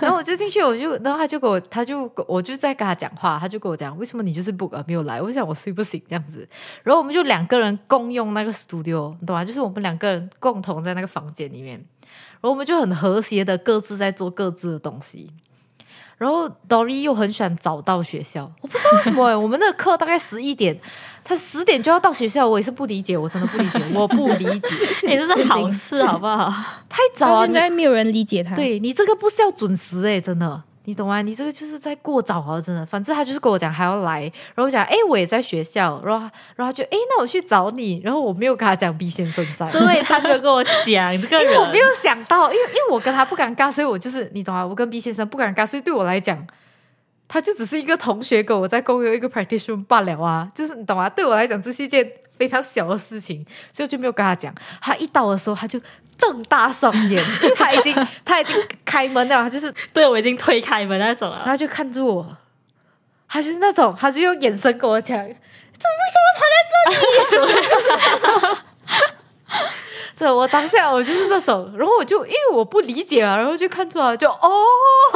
[0.00, 5.22] 然后我就进去，我就，然后他就给我，他就我就在跟他讲话，他就跟我讲，为什么你就是不没有来？
[5.22, 6.48] 我想我睡不醒这样子，
[6.82, 9.44] 然后我们就两个人共用那个 studio，懂吗？
[9.44, 15.30] 就是我们两个人共同在那个房间里面，然后我们就很和谐的各自在做各自的东西。
[16.16, 20.78] 然后 Dory 又很喜欢早到学校，我不知道为什么哎， 我们那个课大概十一点，
[21.24, 24.68] 他十点就要到学校，我也是不理解，我真的不理解， 我不理解，
[25.02, 26.48] 你这是好事 好不好？
[26.88, 28.54] 太早了，现在没有人理解他。
[28.54, 30.62] 对你这个不是要准时哎，真的。
[30.86, 31.22] 你懂吗？
[31.22, 32.60] 你这个就是在过早啊！
[32.60, 34.20] 真的，反正他就是跟我讲还要来，
[34.54, 44.66] 然后我讲哎，我也在学校，然后然后就哎，那我去找你，然后我没有跟他讲 B 先生在， 对他没有跟我讲这个人，我没有想到，因为因为我跟他不尴尬，所以我就是你懂吗？
[44.66, 46.46] 我跟 B 先生不尴尬，所以对我来讲，
[47.26, 51.08] 他就只是一个同学跟我在共用一个 practice 罢了啊，就是你懂吗？
[51.08, 52.06] 对我来讲，这是一件
[52.38, 54.54] 非常小的事情，所以我就没有跟他讲。
[54.80, 55.80] 他一到的时候，他就。
[56.16, 57.20] 瞪大双眼，
[57.56, 57.92] 他已经
[58.24, 62.36] 他已经开门了，就是 对我已经推开门那种了，然后就看住我，
[63.28, 66.56] 他就是那种，他就用眼神跟我讲， 怎么为什么他在
[67.34, 68.58] 这里？
[70.16, 74.38] 这我当下我就是这种，然后我就因为我不理解啊，然后就看出来就哦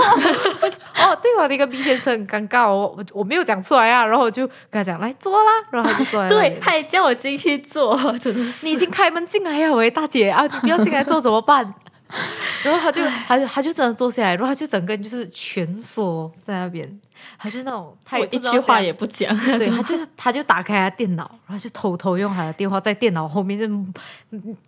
[0.99, 6.27] 哦，对我的一个 B 先生很尴尬，我我我没有讲出来啊，然后我就跟他讲来坐啦，然后他就坐。
[6.29, 11.75] 对，他也叫我进去坐，真的是你已经开门进来呀，喂大姐啊，你不要进来坐怎么办？
[12.65, 17.01] 然后他就他就他就真的坐下来，然后他就整个人就是蜷缩在那边。
[17.37, 23.67] 他就那种，他一句话也不讲，对他就是，他就打开他电脑，然后就偷偷用他的电话在电脑后面就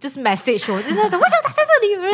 [0.00, 1.96] 就是 message 我，就是那种为什么他在这里？
[1.96, 2.12] 为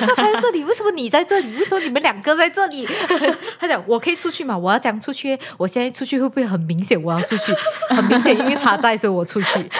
[0.00, 0.62] 什么他在这里？
[0.64, 1.56] 为什么你在这里？
[1.56, 2.86] 为什么你们两个在这里？
[3.58, 4.56] 他讲我可以出去嘛？
[4.56, 7.00] 我要讲出去，我现在出去会不会很明显？
[7.02, 7.52] 我要出去，
[7.88, 9.70] 很明显，因为他在，所以我出去。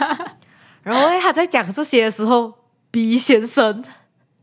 [0.84, 2.52] 然后他在讲这些的时候
[2.90, 3.84] ，B 先生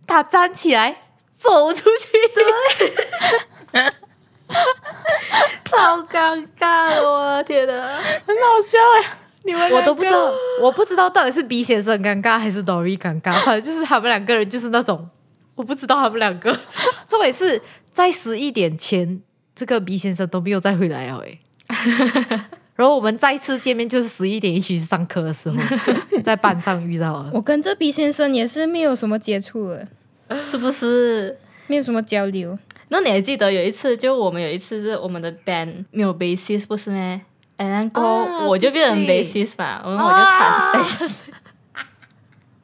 [0.06, 2.10] 他站起来走出去。
[2.34, 3.84] 对。
[5.66, 7.02] 超尴尬！
[7.02, 7.74] 我天哪，
[8.28, 9.18] 很好笑哎！
[9.44, 15.10] 你们我都不知道，我不知道到底是 B 先生尴尬还是 Dory 尴尬，反正就是他们两个人就是那种，
[15.56, 16.58] 我不知道他们两个。
[17.10, 17.60] 重点是
[17.92, 19.22] 在十一点前，
[19.56, 21.40] 这个 B 先生都没有再回来哦哎。
[22.76, 25.56] 然后我们再次见面就是十一点一起去上课的时候，
[26.24, 27.30] 在班上遇到了。
[27.34, 29.88] 我跟这 B 先生也是没有什么接触了，
[30.48, 31.38] 是不是？
[31.68, 32.58] 没有什么交流。
[32.90, 37.22] 那你还记得有一次，就我们有一次是我们的 band 没有 bassist 不是吗？
[37.58, 41.12] 然后我就变成 bassist 嘛，然后我就弹 bass。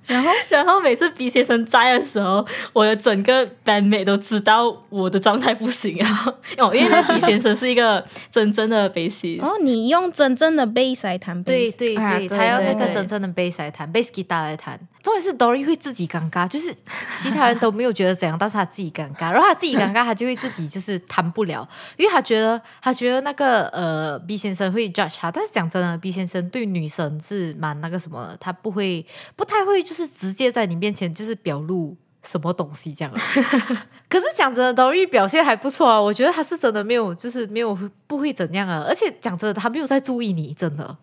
[0.10, 6.26] 然后， 然后每次 B 先生在的时候，我的整个 bandmate 都知道我的状态不行啊。
[6.58, 9.42] 哦，因为那 B 先生是一个真正的 bass。
[9.42, 11.46] 哦，你用真正的 bass 来弹 bass。
[11.46, 14.80] 对对对，他要那个真正的 bass 来弹，bass guitar 来弹。
[15.02, 16.76] 重点是 Dory 会自己尴尬，就是
[17.18, 19.32] 其他人都没有觉得怎样，但是他自己尴尬。
[19.32, 25.32] 然后他自己尴尬，他就会自己就是谈不了，因为他觉得他觉得那个呃 B 先生会 judge 他。
[25.32, 31.96] 但是讲真的，B 先生对女生是蛮那个什么，他不会不太会就是直接在你面前就是表露。
[32.24, 33.14] 什么东西这样？
[34.10, 36.02] 可是讲真的，董玉表现还不错啊。
[36.02, 37.78] 我觉得他是真的没有，就是没有
[38.08, 38.84] 不会怎样啊。
[38.88, 40.98] 而且讲真的，他没有在注意你，真的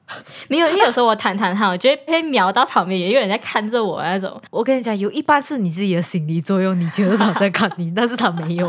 [0.49, 0.67] 没有。
[0.67, 4.41] 因为有时候我谈谈他，我觉得被瞄到旁边也有人在看着我那种。
[4.51, 8.69] 我跟你讲，有一半是你自己的心理作用，你觉得他在看 你，但是他没有。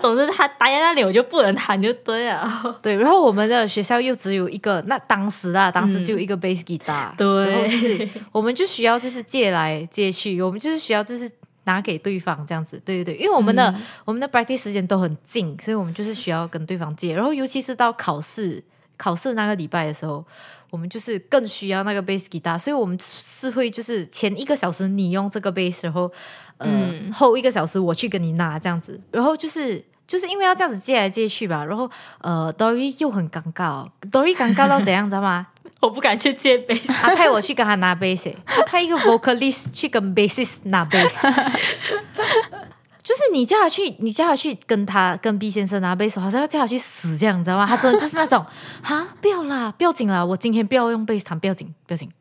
[0.00, 2.76] 总之，他待在那里，我就不能弹，就对啊。
[2.82, 11.30] 对，然后我们的学校又只有一个，那当时啊，当时就一个 bass guitar，对，我们就需要就是借来借去，我们就是需要就是。
[11.64, 17.14] 拿给对方这样子，对对对，因为我们的我们的 practice 时间都很近，所以我们就是需要跟对方借。
[17.14, 18.62] 然后尤其是到考试
[18.96, 20.24] 考试那个礼拜的时候，
[20.70, 26.10] 我们就是更需要那个 bass guitar，所以我们是会就是前一个小时你用这个 bass，然后
[26.58, 26.68] 呃
[27.12, 29.00] 后一个小时我去跟你拿这样子。
[29.10, 35.46] 然后就是就是因为要这样子借来借去吧，然后呃 Dory 又很尴尬，Dory 尴尬到怎样知道吗？
[35.80, 41.10] 我不敢去借 bass，他派我去跟他拿 bass，他派一个 vocalist 去跟 bassist 拿 bass。
[43.02, 47.66] 就是你叫他去，你叫他去跟他跟 B 先生拿 bass，好像要叫他去死这样，你知道吗？
[47.66, 48.44] 他真的就是那种
[48.84, 52.12] 啊，不要啦，不要紧啦，我今天不要用 bass 弹，不要紧，不要紧。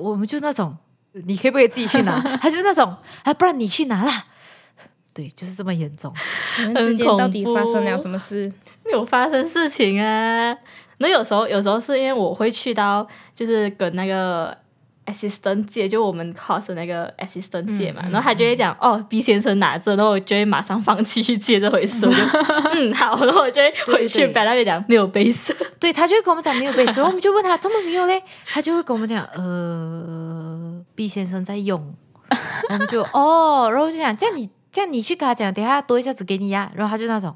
[0.00, 0.74] 我们就那种，
[1.12, 2.18] 你可以不可以自己去拿？
[2.40, 4.24] 他就是那种，啊，不然你去拿啦。
[5.16, 6.12] 对，就是这么严重。
[6.58, 8.52] 你们之间到底发生了什么事？
[8.92, 10.54] 有发生事情啊？
[10.98, 14.54] 那有时候，有时候是因为我会去到，就是跟那个
[15.06, 22.04] assistant 借，就我们 course 那个 assistant 借嘛，然后他就会讲，哦，B 先生拿着，然后我就会马上放弃去借这回事。
[22.06, 22.18] 我就
[22.74, 25.54] 嗯好，然后我就会回去把那边讲没有杯色。
[25.80, 28.22] 对他就会跟我们讲没有杯色， 我们就问他怎么没有嘞？
[28.46, 31.94] 他就会跟我们讲，呃，B 先生在用。
[32.70, 34.50] 我们就哦，然后就想这样你。
[34.76, 37.34] 这样你去跟他讲，等下多一下子给你呀，然后他就那种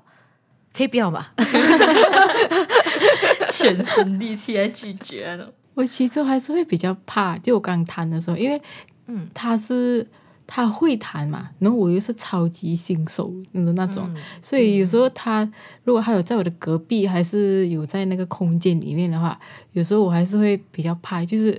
[0.76, 1.29] 可以不要吗？
[3.50, 5.50] 全身力气来拒绝了。
[5.72, 8.61] 我其实还是会比较怕，就我刚谈的时候，因为
[9.07, 10.07] 嗯，他是
[10.46, 14.07] 他会弹嘛，然后我又是超级新手的那种，
[14.42, 15.50] 所以有时候他
[15.85, 19.40] 如果他有在我的隔壁，还是有在那个空间里面的话，
[19.72, 21.59] 有时候我还是会比较怕，就是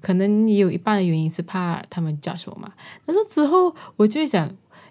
[0.00, 2.72] 可能也有一半的原因是怕他们 judge 我嘛。
[3.06, 4.50] 但是之后我就会想。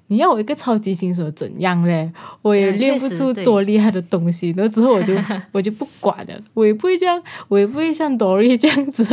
[0.09, 2.11] 你要我一个超级新手怎样嘞？
[2.41, 4.53] 我也练不出多厉害的东西。
[4.57, 5.15] 那之后我就
[5.53, 9.05] 我就不管了，我也不会这样，我也不会像 Dory 这样子。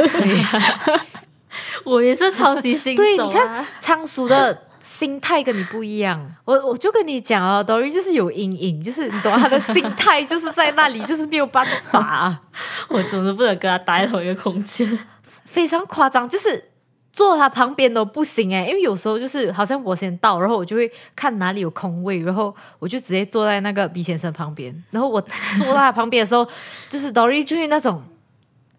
[1.85, 3.03] 我也是超级新手。
[3.05, 6.35] 对，你看仓鼠的心态跟你不一样。
[6.47, 12.39] 我我就跟你讲啊，Dory 就是有阴影，就是你懂他的心态就是在那里，就是没有办法。
[12.89, 14.99] 我总是不能跟他待同一个空间，
[15.45, 16.71] 非常夸张，就是。
[17.17, 24.85] 坐他旁边都不行哎，因为有时候就是好像我先到，然后我就会看哪里有空位，然后我就直接坐在那个 B 先生旁边。
[24.91, 26.47] 然后我坐在他旁边的时候，
[26.91, 28.03] 就是 Dory 就是那种，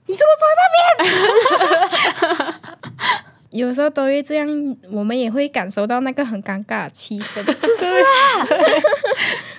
[0.06, 2.54] 你怎么坐在那边？
[3.50, 4.48] 有时候都会这样，
[4.92, 8.46] 我们也会感受到那个很尴尬的气氛， 就是啊，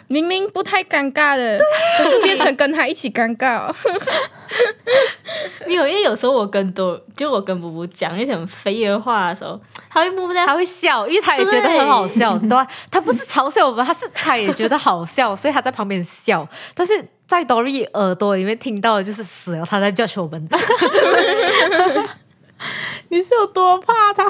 [0.09, 1.59] 明明不太尴尬的，
[1.99, 3.71] 可是变成跟他一起尴尬。
[5.67, 12.67] 没有，因为有时候我跟多就我跟布布讲一些很飞的话的时候，他会默默他会笑，因为他也觉得很好笑，对吧？
[12.91, 16.49] 他不是嘲笑我们，他是他也觉得好笑，所以他在旁边笑。
[16.75, 20.49] 但是在 Dory 耳朵里面听到的就是死了，他在叫我们。
[23.11, 24.25] 你是有多怕他？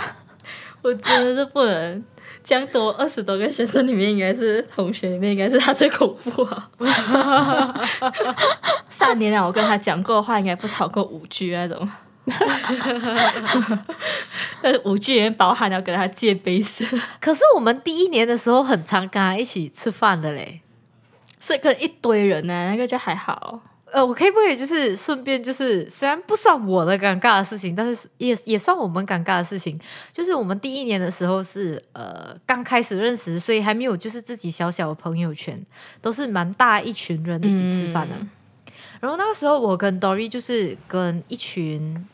[0.83, 2.05] 我真的是不能。
[2.49, 6.71] 这样多二十多个学生里面，应该是同学里面，应该是他最恐怖啊！
[8.89, 11.87] 三年了，我跟他讲过的话，应该不超过五句那种。
[14.63, 16.87] 但是五句里面包含了跟他借杯子。
[17.21, 20.63] 可是我们第一年的时候，很常跟他一起吃饭的嘞，
[21.39, 23.61] 是跟一堆人呢，那个就还好。
[23.90, 29.79] 呃，我可以不可以就是顺便就是，虽然不算我的尴尬的事情，但是也也算我们尴尬的事情。
[30.12, 35.59] 就是我们第一年的时候是呃刚开始认识，所以还没有就是自己小小的朋友圈，
[36.03, 38.14] 都是蛮大一群人一起吃饭的。
[39.01, 42.07] 然后那个时候我跟 Dory 就是跟一群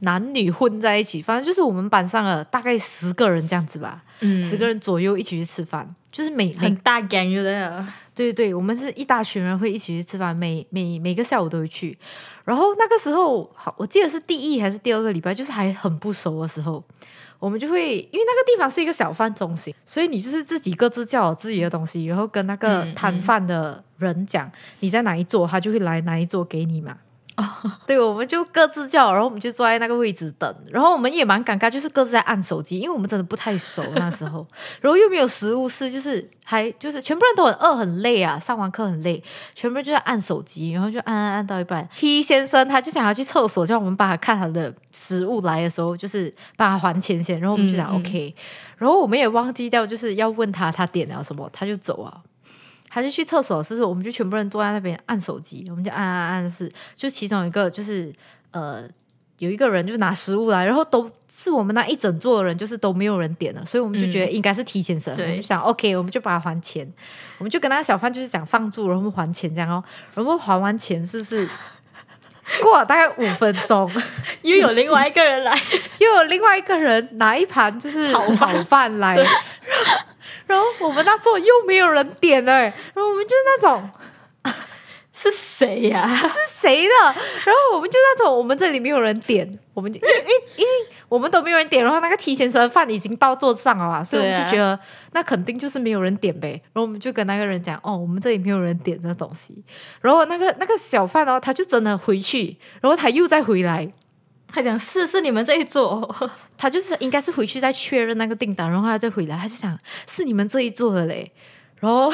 [0.00, 4.02] 男女混在一起，反正就是我们班上了大概十个人这样子吧，
[4.42, 7.86] 十个人左右一起去吃饭，就是每很大 gang 的。
[8.20, 11.96] 对对对，我们是一大群人会一起去吃饭，每每每个下午都会去。
[12.44, 16.84] 然后那个时候，好，我记得是第一还是第二个礼拜，就是还很不熟的时候，
[17.38, 26.98] 我们就会因为那个地方是一个小贩中心，所以你就是自己各自叫好自己的东西，然后跟那个摊贩的人讲你在哪一座，他就会来哪一座给你嘛。
[27.86, 34.46] 对，我们就各自叫，然后我们就坐在那个位置等，然后我们也蛮尴尬，就是各自在按手机，因为我们真的不太熟那时候，
[34.80, 39.22] 然后又没有食物吃，就是还就是全部人都很饿很累啊，上完课很累，
[39.54, 48.34] 全部人就在按手机，然后就按按按到一半，T 先生他就想要去厕所，叫我们帮他看他的食物来的时候，就是帮他还钱先，然后我们就讲 OK，
[48.76, 52.20] 然后我们也忘记掉就是要问他他点了什么，他就走啊。
[52.92, 53.84] 还是去厕所，是不是？
[53.84, 58.12] 我们就全部人坐在那边按手机，我们就按按按，是就其中一个就是
[58.50, 58.82] 呃，
[59.38, 66.92] 有一个人就拿食物来，然后都是我们那一整桌的人，就是都没有人点了，所以我们就觉得应该是提前生，我们想 OK，我们就把它还钱，
[67.38, 69.84] 我们就跟那个小贩就是讲放住，然后我们还钱这样哦，
[70.16, 71.48] 然后还完钱是不是
[72.60, 73.88] 过了大概五分钟，
[74.42, 75.56] 又有另外一个人来，
[75.98, 79.14] 又有另外一个人拿一盘就是炒饭来。
[79.14, 79.32] 然 后
[80.80, 82.62] 我们那座又没有人点哎，
[82.94, 83.90] 然后我们就是那种
[85.12, 86.06] 是谁呀？
[86.06, 86.94] 是谁的？
[87.04, 90.70] 然后我们就那种，我们这里没有人点，我们就因为因为因为
[91.10, 94.78] 我们都没有人点，然后那个提前吃饭已经到桌子上了嘛，所以我们就觉得
[95.12, 96.52] 那肯定就是没有人点呗。
[96.72, 99.62] 然后我们就跟那个人讲，哦，我们这里没有人点这东西。
[100.00, 103.92] 然后那个那个小贩哦，他就真的回去，然后他又再回来，
[104.52, 106.14] 他讲是是你们这一桌，
[106.56, 111.30] 他就是应该是回去再确认那个订单，然后他再回来，他就想是你们这一桌的嘞。
[111.80, 112.12] 然后，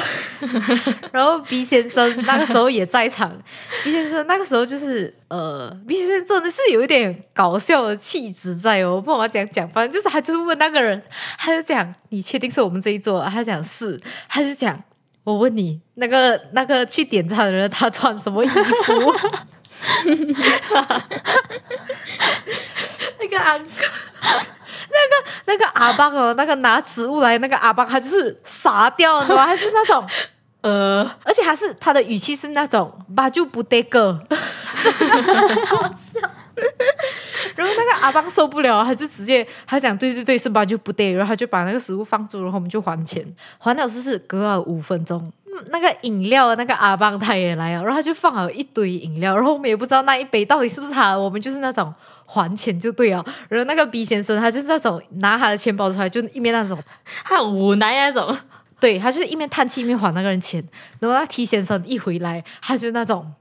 [1.11, 3.29] 然后 B 先生那个时候也在场。
[3.83, 9.01] B 先生那个时候就是呃，B 先生真的是有一点搞笑的气质在哦。
[9.01, 11.03] 不管怎样讲，反正就是他就是问那个人，
[11.37, 14.81] 他就讲：“你确定是我们这一桌？”他讲是，他就讲
[15.25, 18.63] ：“我问你，那个那个去点餐的人他穿什么衣服？”
[23.19, 23.65] 那个阿哥。
[24.89, 25.15] 那个
[25.45, 29.45] 那个阿邦哦，那个拿植物来那个阿邦，他就是傻掉，你知道吗？
[29.45, 30.07] 他是那种
[30.61, 34.19] 呃，而且还是他的语气是那种把就不得个，
[35.65, 36.19] 好笑。
[37.55, 43.23] 然后那个阿邦受不了，他就直接他讲对对对是吧就不得，然后他就把那个食物放住，然后我们就还钱，
[43.59, 45.31] 还了是不是隔了五分钟？
[45.69, 51.93] 那个饮料那个阿邦他也来了，然后他就放好一堆饮料，然后我们也不知道那一杯到底是不是他，我们就是那种。
[52.29, 56.77] 还钱就对了，然后那个 B 先生他就是那种拿他的钱包出来，就一面那种
[57.23, 58.37] 他很无奈那种，
[58.81, 60.61] 对他就是一面叹气一面还那个人钱。
[60.99, 63.31] 然后那 T 先生一回来，他就那种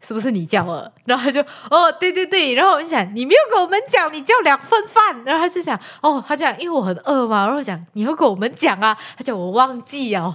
[0.00, 0.90] 是不是你叫了？
[1.04, 1.40] 然后他就
[1.70, 10.32] 哦对对对，然后我就想你没有跟我们讲你叫两份饭，然后他就想哦他讲因为我很饿嘛，然后讲你要跟我们讲啊，他叫我忘记啊。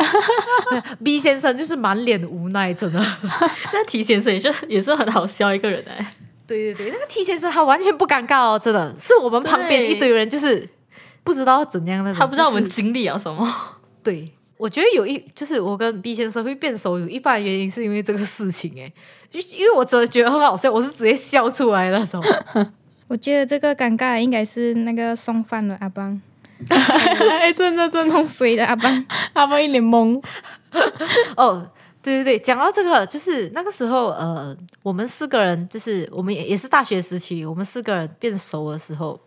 [1.04, 3.00] B 先生就是满脸无奈，真的。
[3.74, 6.06] 那 T 先生也是也是很好笑一个人哎。
[6.48, 10.70] 对对对，那个 T 先生他完全不尴尬哦，真的是我们旁边一堆人就是
[11.24, 13.52] 不知道怎样的，他不知道我们经历了什么。
[14.04, 18.92] 对，我觉得有一就是我跟 B 先生会变熟，有一半原因是因为这个事情哎，
[19.30, 22.24] 就因为我真的觉得很好笑，我是直接笑出来那种。
[23.08, 26.22] 我觉得这个尴尬应该是那个送饭的阿邦，
[26.70, 30.22] 哎，真的真的送水的阿邦，阿邦一脸懵。
[31.38, 31.70] 哦。
[32.06, 39.20] 对对对，讲到这个，就是那个时候，呃，我们四个人，就是我们也也是大学时期，我们四个人变熟的时候，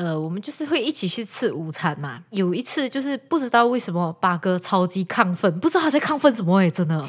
[0.00, 2.22] 呃，我们就是会一起去吃午餐嘛。
[2.30, 7.06] 有一次，就是不知道为什么八哥超级亢奋，不知道他在亢奋什么诶，真的。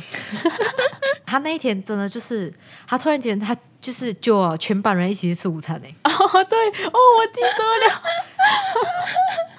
[1.26, 2.54] 他那一天真的就是，
[2.86, 5.96] 他突然间他就是就全班人一起去吃午餐诶。
[6.04, 8.04] 哦，对，哦，我记得了。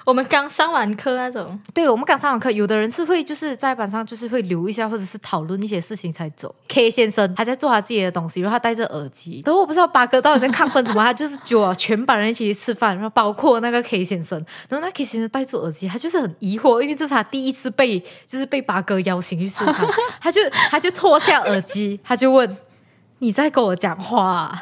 [0.04, 6.54] 我们刚上完课那种，对，我们刚上完课，有的人是会就是在班上就是会留一下，或者是讨论一些事情才走。
[6.68, 14.38] K 先生还在做他自己的东西，然后他戴着耳机，然后我不知道八哥到底在亢奋什么，他就是就全班人一起去吃饭，然后包括那个 K 先生，
[14.68, 19.74] 然后那 K 先生戴住耳机，他就是很疑惑，因为这是他第一次被就是被八哥邀请去吃饭，
[20.20, 22.56] 他就他就脱下耳机，他就问。
[23.22, 24.52] 你在跟我讲话，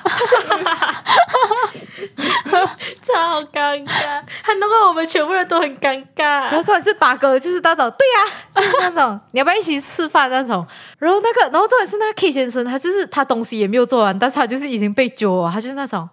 [3.02, 6.22] 超尴尬，还弄得我们全部人都很尴尬。
[6.22, 8.20] 然后重点是八哥，就是那种对呀，
[8.56, 10.66] 就是那种你要不要一起吃饭那种。
[10.98, 16.06] 然后那个，然后重点是那个 K 先生，他就是他东西也没有做完，但是他就是已经被揪了，他就是那种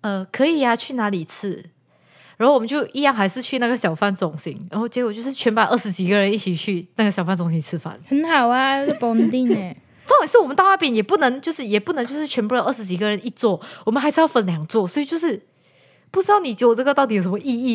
[0.00, 1.62] 呃可以呀，去哪里吃？
[2.38, 9.76] 然后我们就一样还是去那个小贩中心，然后结果就是全班二十几个人一起去那个小贩中心吃饭，很好啊，是绑定诶。
[10.10, 15.40] 重点是我们到那边也不能，就是也不能，就是全部人二十几个人一桌，我们还是要分两桌，所以就是。
[16.12, 17.74] 不知道你我这个到底有什么意义？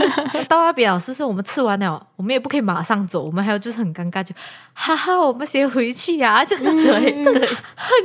[0.48, 4.34] 到那边老师是我们吃完了，我们也不可以马上走，我们还有就是很尴尬，就
[4.72, 7.46] 哈哈，我们先回去呀， 就这对，真的很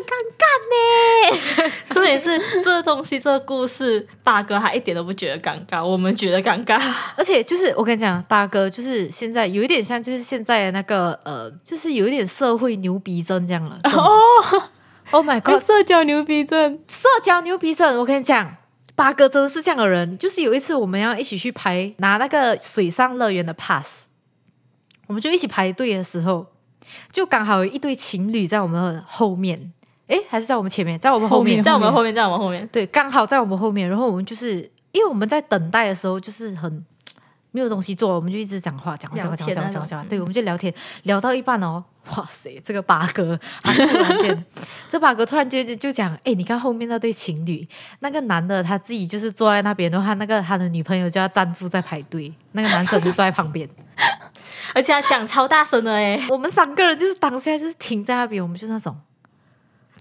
[0.03, 1.71] 尴尬呢。
[1.93, 6.77] 重点是这东西，这个故事，八哥他一点都不觉得尴尬，我们觉得尴尬。
[7.15, 13.79] 而且就是我跟你讲，八哥就是现在有一点像，就是现在的那个呃，就是有一点社会牛逼症这样了。
[13.85, 14.19] 哦
[15.11, 18.57] ，Oh my God，社交牛逼症，社交牛逼症，我跟你讲。
[18.99, 24.07] 八哥真的是这样的人，就是有一次我们要一起去排拿那个水上乐园的 pass，
[25.07, 26.45] 我们就一起排队的时候，
[27.09, 29.71] 就刚好有一对情侣在我们后面，
[30.07, 36.85] 诶，还是在我们前面，在我们后面，在我们后面，在我们后面，对，刚好在我们后面，然后我们就是因为我们在等待的时候，就是很。
[37.51, 40.05] 没有东西做，我们就一直讲话，讲话，讲话，讲话，讲话，讲话。
[40.07, 40.73] 对，我们就聊天，
[41.03, 41.83] 聊到一半哦，
[42.15, 44.45] 哇塞，这个八哥， 突然间，
[44.87, 47.67] 这八哥突然间就就讲，哎，你看后面那对情侣，
[47.99, 53.67] 那个男的他自己就是坐在那边的话，那个他的女朋友就要站住在排队，那个男生就坐在旁边，
[54.75, 58.95] 而且他讲超大声的哎，我们三个人就是当下就是停在那边，我们就那种。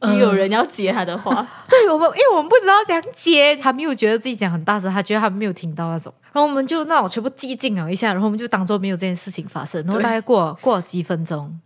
[0.01, 11.59] 有人要接他的话， 对我们，因为我们不知道怎样接，他没有觉得自己讲很大声，他觉得他没有听到那种，然后我们就那种全部寂静了一下，然后我们就当做没有这件事情发生，然后大概过过了几分钟，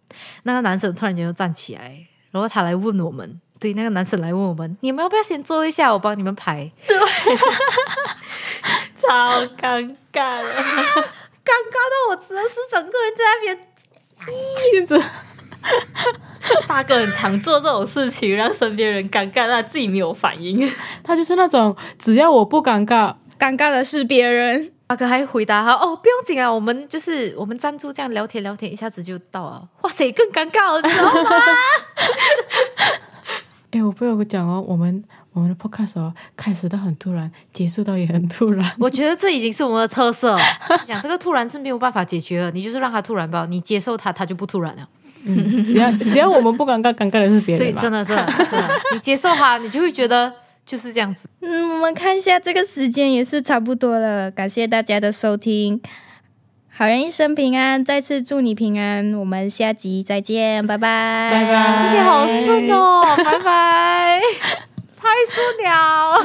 [0.45, 1.97] 那个男生突然间就站起来，
[2.30, 6.70] 然后他来问我们，对，那个男生来问我们，你们要不要先坐一下，我帮你们排。
[6.89, 6.97] 对
[8.97, 10.41] 超尴尬。
[10.41, 10.55] 的，
[11.45, 13.59] 尴尬到我真的是整个人在那边
[14.74, 14.95] 一直
[16.67, 20.71] 大哥很常做这种事情，让身边人尴尬，他自己没有反应。
[21.03, 24.73] 他就是那种只要我不尴尬，尴尬的是别人。
[24.89, 29.67] 大哥还回答他哦，不用紧啊，我们就是我们站住这样聊天聊天，一下子就到了。
[29.81, 31.31] 哇塞，更尴尬了，知道吗？
[33.71, 35.03] 哎，我不有讲哦，我们
[35.33, 38.71] 我们的 podcast 哦，开始的很突然，结束到也很突然。
[38.79, 40.37] 我觉得这已经是我们的特色。
[40.87, 44.87] 讲这个突然是没有办法解决的，你就是让他突然吧，你接受他，他就不突然了。
[45.25, 47.73] 嗯，只要只要我们不尴尬，尴尬的是别人。
[47.73, 50.33] 对，真的真的真的， 你接受哈，你就会觉得
[50.66, 51.29] 就是这样子。
[51.41, 55.81] 嗯，我们看一下这个时间也是差不多了，感谢大家的收听。
[56.75, 59.12] 好人一生平安，再次祝你平安。
[59.14, 61.83] 我们下集再见，拜拜，拜拜。
[61.83, 64.18] 今天好顺哦， 拜拜，
[64.97, 66.25] 太顺了。